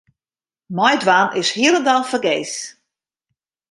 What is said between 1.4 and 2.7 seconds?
is hielendal fergees.